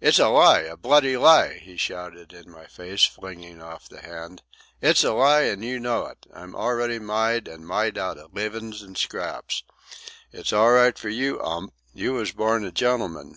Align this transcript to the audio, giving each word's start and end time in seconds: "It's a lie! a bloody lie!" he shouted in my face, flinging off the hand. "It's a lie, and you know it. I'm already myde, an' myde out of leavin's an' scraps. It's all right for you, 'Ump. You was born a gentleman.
"It's 0.00 0.18
a 0.18 0.30
lie! 0.30 0.60
a 0.60 0.78
bloody 0.78 1.18
lie!" 1.18 1.58
he 1.58 1.76
shouted 1.76 2.32
in 2.32 2.50
my 2.50 2.64
face, 2.64 3.04
flinging 3.04 3.60
off 3.60 3.86
the 3.86 4.00
hand. 4.00 4.40
"It's 4.80 5.04
a 5.04 5.12
lie, 5.12 5.42
and 5.42 5.62
you 5.62 5.78
know 5.78 6.06
it. 6.06 6.24
I'm 6.32 6.56
already 6.56 6.98
myde, 6.98 7.48
an' 7.48 7.66
myde 7.66 7.98
out 7.98 8.16
of 8.16 8.32
leavin's 8.32 8.82
an' 8.82 8.94
scraps. 8.94 9.64
It's 10.32 10.54
all 10.54 10.70
right 10.70 10.96
for 10.98 11.10
you, 11.10 11.38
'Ump. 11.42 11.74
You 11.92 12.14
was 12.14 12.32
born 12.32 12.64
a 12.64 12.72
gentleman. 12.72 13.36